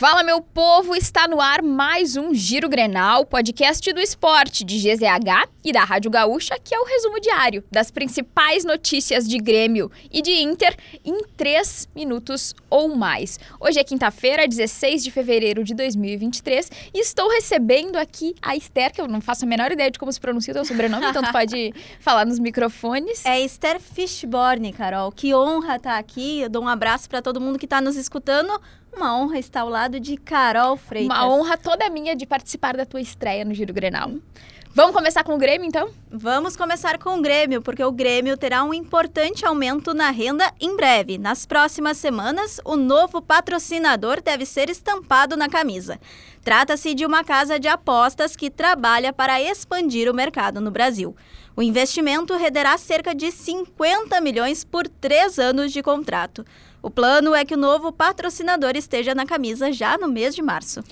Fala, 0.00 0.22
meu 0.22 0.40
povo! 0.40 0.96
Está 0.96 1.28
no 1.28 1.42
ar 1.42 1.60
mais 1.60 2.16
um 2.16 2.32
Giro 2.32 2.70
Grenal, 2.70 3.26
podcast 3.26 3.92
do 3.92 4.00
esporte 4.00 4.64
de 4.64 4.78
GZH 4.78 5.46
e 5.62 5.72
da 5.72 5.84
Rádio 5.84 6.10
Gaúcha, 6.10 6.58
que 6.58 6.74
é 6.74 6.80
o 6.80 6.86
resumo 6.86 7.20
diário 7.20 7.62
das 7.70 7.90
principais 7.90 8.64
notícias 8.64 9.28
de 9.28 9.36
Grêmio 9.36 9.92
e 10.10 10.22
de 10.22 10.30
Inter 10.30 10.74
em 11.04 11.22
três 11.36 11.86
minutos 11.94 12.54
ou 12.70 12.96
mais. 12.96 13.38
Hoje 13.60 13.78
é 13.78 13.84
quinta-feira, 13.84 14.48
16 14.48 15.04
de 15.04 15.10
fevereiro 15.10 15.62
de 15.62 15.74
2023, 15.74 16.70
e 16.94 17.00
estou 17.00 17.28
recebendo 17.28 17.96
aqui 17.96 18.34
a 18.40 18.56
Esther, 18.56 18.94
que 18.94 19.02
eu 19.02 19.06
não 19.06 19.20
faço 19.20 19.44
a 19.44 19.48
menor 19.48 19.70
ideia 19.70 19.90
de 19.90 19.98
como 19.98 20.10
se 20.10 20.18
pronuncia 20.18 20.52
o 20.52 20.54
teu 20.54 20.64
sobrenome, 20.64 21.04
então 21.04 21.22
tu 21.22 21.30
pode 21.30 21.74
falar 22.00 22.24
nos 22.24 22.38
microfones. 22.38 23.22
É 23.26 23.38
Esther 23.38 23.78
Fishborn, 23.78 24.72
Carol. 24.72 25.12
Que 25.12 25.34
honra 25.34 25.76
estar 25.76 25.98
aqui. 25.98 26.40
Eu 26.40 26.48
dou 26.48 26.62
um 26.62 26.68
abraço 26.68 27.06
para 27.06 27.20
todo 27.20 27.38
mundo 27.38 27.58
que 27.58 27.66
está 27.66 27.82
nos 27.82 27.96
escutando. 27.96 28.58
Uma 28.94 29.16
honra 29.16 29.38
estar 29.38 29.60
ao 29.60 29.68
lado 29.68 29.89
de 29.98 30.16
Carol 30.16 30.76
Freitas. 30.76 31.16
Uma 31.16 31.28
honra 31.28 31.56
toda 31.56 31.88
minha 31.90 32.14
de 32.14 32.26
participar 32.26 32.76
da 32.76 32.84
tua 32.84 33.00
estreia 33.00 33.44
no 33.44 33.54
Giro 33.54 33.72
Grenal. 33.72 34.12
Vamos 34.72 34.94
começar 34.94 35.24
com 35.24 35.34
o 35.34 35.38
Grêmio, 35.38 35.66
então? 35.66 35.90
Vamos 36.08 36.56
começar 36.56 36.96
com 36.96 37.18
o 37.18 37.20
Grêmio, 37.20 37.60
porque 37.60 37.82
o 37.82 37.90
Grêmio 37.90 38.36
terá 38.36 38.62
um 38.62 38.72
importante 38.72 39.44
aumento 39.44 39.92
na 39.92 40.10
renda 40.10 40.52
em 40.60 40.76
breve. 40.76 41.18
Nas 41.18 41.44
próximas 41.44 41.96
semanas, 41.96 42.60
o 42.64 42.76
novo 42.76 43.20
patrocinador 43.20 44.22
deve 44.22 44.46
ser 44.46 44.70
estampado 44.70 45.36
na 45.36 45.48
camisa. 45.48 45.98
Trata-se 46.44 46.94
de 46.94 47.04
uma 47.04 47.24
casa 47.24 47.58
de 47.58 47.66
apostas 47.66 48.36
que 48.36 48.48
trabalha 48.48 49.12
para 49.12 49.42
expandir 49.42 50.08
o 50.08 50.14
mercado 50.14 50.60
no 50.60 50.70
Brasil. 50.70 51.16
O 51.56 51.62
investimento 51.62 52.36
renderá 52.36 52.78
cerca 52.78 53.12
de 53.12 53.32
50 53.32 54.20
milhões 54.20 54.62
por 54.62 54.86
três 54.86 55.36
anos 55.40 55.72
de 55.72 55.82
contrato. 55.82 56.44
O 56.82 56.90
plano 56.90 57.34
é 57.34 57.44
que 57.44 57.54
o 57.54 57.58
novo 57.58 57.92
patrocinador 57.92 58.72
esteja 58.74 59.14
na 59.14 59.26
camisa 59.26 59.70
já 59.70 59.98
no 59.98 60.08
mês 60.08 60.34
de 60.34 60.40
março. 60.40 60.82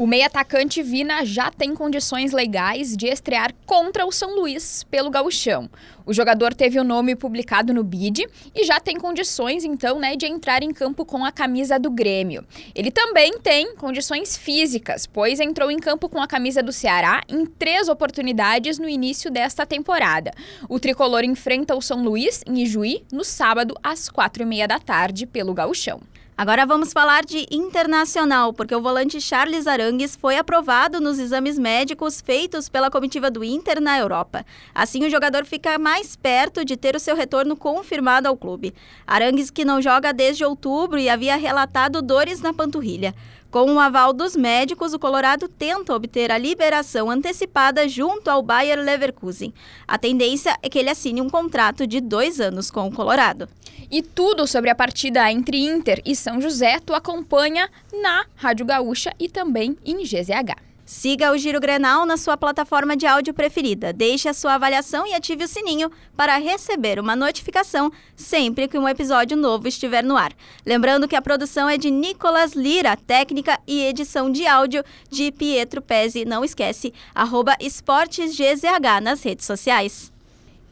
O 0.00 0.06
meio 0.06 0.24
atacante 0.24 0.82
Vina 0.82 1.26
já 1.26 1.50
tem 1.50 1.74
condições 1.74 2.32
legais 2.32 2.96
de 2.96 3.06
estrear 3.06 3.52
contra 3.66 4.06
o 4.06 4.10
São 4.10 4.34
Luís 4.34 4.82
pelo 4.84 5.10
Gauchão. 5.10 5.68
O 6.06 6.14
jogador 6.14 6.54
teve 6.54 6.80
o 6.80 6.84
nome 6.84 7.14
publicado 7.14 7.74
no 7.74 7.84
BID 7.84 8.26
e 8.54 8.64
já 8.64 8.80
tem 8.80 8.96
condições, 8.96 9.62
então, 9.62 9.98
né, 9.98 10.16
de 10.16 10.24
entrar 10.24 10.62
em 10.62 10.72
campo 10.72 11.04
com 11.04 11.22
a 11.22 11.30
camisa 11.30 11.78
do 11.78 11.90
Grêmio. 11.90 12.46
Ele 12.74 12.90
também 12.90 13.38
tem 13.40 13.76
condições 13.76 14.38
físicas, 14.38 15.06
pois 15.06 15.38
entrou 15.38 15.70
em 15.70 15.78
campo 15.78 16.08
com 16.08 16.18
a 16.18 16.26
camisa 16.26 16.62
do 16.62 16.72
Ceará 16.72 17.22
em 17.28 17.44
três 17.44 17.90
oportunidades 17.90 18.78
no 18.78 18.88
início 18.88 19.30
desta 19.30 19.66
temporada. 19.66 20.30
O 20.66 20.80
tricolor 20.80 21.24
enfrenta 21.24 21.76
o 21.76 21.82
São 21.82 22.02
Luís 22.02 22.42
em 22.46 22.62
Ijuí 22.62 23.04
no 23.12 23.22
sábado 23.22 23.74
às 23.82 24.08
quatro 24.08 24.44
e 24.44 24.46
meia 24.46 24.66
da 24.66 24.78
tarde 24.78 25.26
pelo 25.26 25.52
Gauchão. 25.52 26.00
Agora 26.40 26.64
vamos 26.64 26.94
falar 26.94 27.22
de 27.22 27.46
internacional, 27.50 28.54
porque 28.54 28.74
o 28.74 28.80
volante 28.80 29.20
Charles 29.20 29.66
Arangues 29.66 30.16
foi 30.16 30.38
aprovado 30.38 30.98
nos 30.98 31.18
exames 31.18 31.58
médicos 31.58 32.22
feitos 32.22 32.66
pela 32.66 32.90
comitiva 32.90 33.30
do 33.30 33.44
Inter 33.44 33.78
na 33.78 33.98
Europa. 33.98 34.46
Assim, 34.74 35.04
o 35.04 35.10
jogador 35.10 35.44
fica 35.44 35.78
mais 35.78 36.16
perto 36.16 36.64
de 36.64 36.78
ter 36.78 36.96
o 36.96 36.98
seu 36.98 37.14
retorno 37.14 37.54
confirmado 37.58 38.26
ao 38.26 38.38
clube. 38.38 38.72
Arangues, 39.06 39.50
que 39.50 39.66
não 39.66 39.82
joga 39.82 40.14
desde 40.14 40.42
outubro 40.42 40.98
e 40.98 41.10
havia 41.10 41.36
relatado 41.36 42.00
dores 42.00 42.40
na 42.40 42.54
panturrilha. 42.54 43.14
Com 43.50 43.74
o 43.74 43.78
aval 43.78 44.14
dos 44.14 44.34
médicos, 44.34 44.94
o 44.94 44.98
Colorado 44.98 45.46
tenta 45.46 45.92
obter 45.92 46.30
a 46.30 46.38
liberação 46.38 47.10
antecipada 47.10 47.86
junto 47.86 48.30
ao 48.30 48.42
Bayer 48.42 48.78
Leverkusen. 48.78 49.52
A 49.86 49.98
tendência 49.98 50.56
é 50.62 50.70
que 50.70 50.78
ele 50.78 50.88
assine 50.88 51.20
um 51.20 51.28
contrato 51.28 51.86
de 51.86 52.00
dois 52.00 52.40
anos 52.40 52.70
com 52.70 52.88
o 52.88 52.92
Colorado. 52.94 53.46
E 53.90 54.02
tudo 54.02 54.46
sobre 54.46 54.70
a 54.70 54.74
partida 54.74 55.30
entre 55.32 55.58
Inter 55.58 56.00
e 56.04 56.14
São 56.14 56.40
José 56.40 56.78
tu 56.78 56.94
acompanha 56.94 57.68
na 58.00 58.24
Rádio 58.36 58.64
Gaúcha 58.64 59.12
e 59.18 59.28
também 59.28 59.76
em 59.84 60.04
GZH. 60.04 60.70
Siga 60.90 61.30
o 61.30 61.38
Giro 61.38 61.60
Grenal 61.60 62.04
na 62.04 62.16
sua 62.16 62.36
plataforma 62.36 62.96
de 62.96 63.06
áudio 63.06 63.32
preferida. 63.32 63.92
Deixe 63.92 64.28
a 64.28 64.34
sua 64.34 64.54
avaliação 64.54 65.06
e 65.06 65.14
ative 65.14 65.44
o 65.44 65.48
sininho 65.48 65.88
para 66.16 66.36
receber 66.36 66.98
uma 66.98 67.14
notificação 67.14 67.92
sempre 68.16 68.66
que 68.66 68.76
um 68.76 68.88
episódio 68.88 69.36
novo 69.36 69.68
estiver 69.68 70.02
no 70.02 70.16
ar. 70.16 70.32
Lembrando 70.66 71.06
que 71.06 71.14
a 71.14 71.22
produção 71.22 71.68
é 71.68 71.78
de 71.78 71.92
Nicolas 71.92 72.54
Lira, 72.54 72.96
técnica 72.96 73.58
e 73.68 73.84
edição 73.84 74.30
de 74.30 74.46
áudio 74.46 74.84
de 75.08 75.30
Pietro 75.30 75.80
Pezzi. 75.80 76.24
Não 76.24 76.44
esquece, 76.44 76.92
arroba 77.14 77.56
esportesgzh 77.60 79.00
nas 79.00 79.22
redes 79.22 79.46
sociais. 79.46 80.12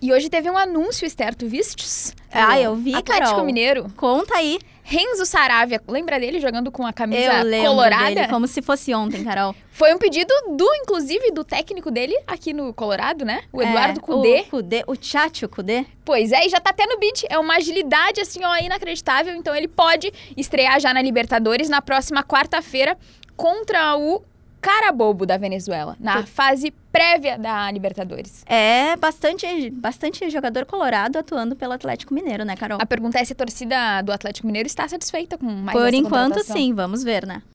E 0.01 0.13
hoje 0.13 0.31
teve 0.31 0.49
um 0.49 0.57
anúncio, 0.57 1.05
Esther, 1.05 1.35
tu 1.35 1.49
vistes? 1.49 2.15
Ah, 2.31 2.61
eu 2.61 2.77
vi, 2.77 2.95
Atlético 2.95 3.31
Carol. 3.31 3.45
Mineiro. 3.45 3.93
Conta 3.97 4.37
aí. 4.37 4.59
Renzo 4.85 5.27
Saravia, 5.27 5.83
lembra 5.87 6.19
dele 6.19 6.41
jogando 6.41 6.71
com 6.73 6.87
a 6.87 6.93
camisa 6.95 7.45
Eu 7.45 7.63
colorada? 7.65 8.15
dele, 8.15 8.29
como 8.29 8.47
se 8.47 8.63
fosse 8.63 8.95
ontem, 8.95 9.23
Carol. 9.23 9.55
Foi 9.71 9.93
um 9.93 9.99
pedido 9.99 10.33
do, 10.57 10.67
inclusive, 10.77 11.31
do 11.31 11.45
técnico 11.45 11.91
dele 11.91 12.17
aqui 12.27 12.55
no 12.55 12.73
Colorado, 12.73 13.23
né? 13.23 13.43
O 13.53 13.61
Eduardo 13.61 13.99
é, 13.99 14.03
Cudê. 14.03 14.41
O 14.41 14.45
Cudê, 14.45 14.85
o 14.87 14.97
Tchatcho 14.97 15.47
Cudê. 15.49 15.85
Pois 16.07 16.33
é, 16.33 16.47
e 16.47 16.49
já 16.49 16.59
tá 16.59 16.71
até 16.71 16.87
no 16.87 16.99
beat. 16.99 17.25
É 17.29 17.39
uma 17.39 17.57
agilidade, 17.57 18.23
assim, 18.23 18.43
ó, 18.45 18.57
inacreditável. 18.57 19.35
Então 19.35 19.55
ele 19.55 19.69
pode 19.69 20.11
estrear 20.35 20.81
já 20.81 20.95
na 20.95 21.03
Libertadores 21.03 21.69
na 21.69 21.83
próxima 21.83 22.23
quarta-feira 22.23 22.97
contra 23.37 23.95
o 23.95 24.23
Carabobo 24.61 25.25
da 25.25 25.37
Venezuela, 25.37 25.97
na 26.01 26.25
fase 26.27 26.73
prévia 26.91 27.39
da 27.39 27.71
Libertadores. 27.71 28.45
É 28.47 28.97
bastante, 28.97 29.71
bastante 29.71 30.29
jogador 30.31 30.67
colorado 30.67 31.17
atuando 31.17 31.55
pelo 31.55 31.73
Atlético 31.73 32.13
Mineiro, 32.13 32.45
né, 32.45 32.57
Carol? 32.57 32.79
A 32.81 32.87
pergunta 32.87 33.19
é 33.19 33.25
se 33.25 33.33
a 33.33 33.37
torcida 33.37 34.03
do 34.03 34.13
Atlético 34.13 34.47
Mineiro 34.47 34.67
está 34.67 34.89
satisfeita 34.89 35.39
com 35.39 35.47
mais 35.47 35.79
Por 35.79 35.95
enquanto, 35.95 36.43
sim. 36.43 36.73
Vamos 36.75 37.05
ver, 37.05 37.27
né? 37.27 37.43